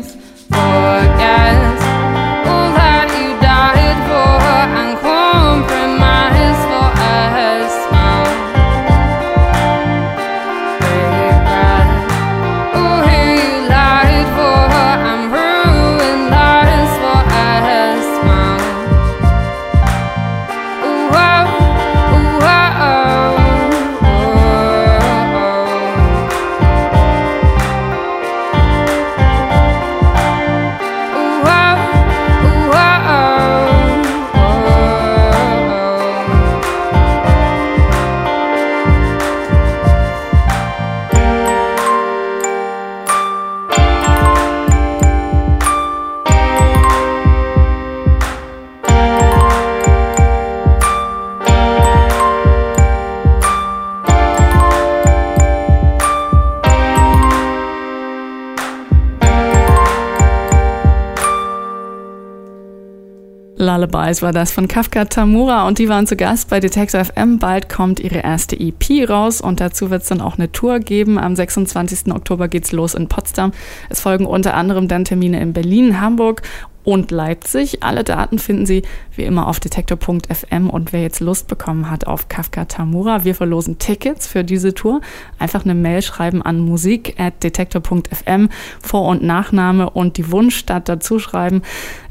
Lullabies 63.93 64.23
war 64.23 64.31
das 64.31 64.51
von 64.51 64.67
Kafka 64.67 65.05
Tamura 65.05 65.67
und 65.67 65.77
die 65.77 65.87
waren 65.87 66.07
zu 66.07 66.15
Gast 66.15 66.49
bei 66.49 66.59
Detector 66.59 67.05
FM. 67.05 67.37
Bald 67.37 67.69
kommt 67.69 67.99
ihre 67.99 68.23
erste 68.23 68.59
EP 68.59 69.07
raus 69.07 69.39
und 69.39 69.59
dazu 69.59 69.91
wird 69.91 70.01
es 70.01 70.09
dann 70.09 70.19
auch 70.19 70.35
eine 70.35 70.51
Tour 70.51 70.79
geben. 70.79 71.19
Am 71.19 71.35
26. 71.35 72.11
Oktober 72.11 72.47
geht's 72.47 72.71
los 72.71 72.95
in 72.95 73.07
Potsdam. 73.07 73.51
Es 73.91 74.01
folgen 74.01 74.25
unter 74.25 74.55
anderem 74.55 74.87
dann 74.87 75.05
Termine 75.05 75.39
in 75.39 75.53
Berlin, 75.53 76.01
Hamburg 76.01 76.41
und 76.83 77.11
Leipzig. 77.11 77.83
Alle 77.83 78.03
Daten 78.03 78.39
finden 78.39 78.65
Sie 78.65 78.83
wie 79.15 79.23
immer 79.23 79.47
auf 79.47 79.59
detektor.fm 79.59 80.69
und 80.69 80.93
wer 80.93 81.01
jetzt 81.01 81.19
Lust 81.19 81.47
bekommen 81.47 81.89
hat 81.89 82.07
auf 82.07 82.29
Kafka 82.29 82.65
Tamura, 82.65 83.23
wir 83.23 83.35
verlosen 83.35 83.79
Tickets 83.79 84.27
für 84.27 84.43
diese 84.43 84.73
Tour. 84.73 85.01
Einfach 85.39 85.63
eine 85.63 85.75
Mail 85.75 86.01
schreiben 86.01 86.41
an 86.41 86.59
musik@detektor.fm, 86.59 88.49
Vor- 88.81 89.07
und 89.07 89.23
Nachname 89.23 89.89
und 89.89 90.17
die 90.17 90.31
Wunschstadt 90.31 90.89
dazu 90.89 91.19
schreiben. 91.19 91.61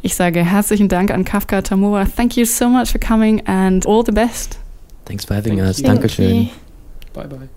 Ich 0.02 0.14
sage 0.14 0.44
herzlichen 0.44 0.88
Dank 0.88 1.10
an 1.10 1.24
Kafka 1.24 1.62
Tamura. 1.62 2.04
Thank 2.04 2.36
you 2.36 2.44
so 2.44 2.68
much 2.68 2.90
for 2.90 3.00
coming 3.00 3.46
and 3.46 3.86
all 3.86 4.04
the 4.04 4.12
best. 4.12 4.58
Thanks 5.04 5.24
for 5.24 5.36
having 5.36 5.56
Thank 5.56 5.68
us. 5.68 5.78
you. 5.78 5.86
Dankeschön. 5.86 6.50
Bye 7.12 7.26
bye. 7.26 7.48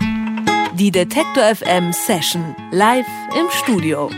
Die 0.78 0.92
Detektor 0.92 1.44
FM 1.56 1.94
Session 1.94 2.56
live 2.72 3.06
im 3.40 3.46
Studio. 3.64 4.10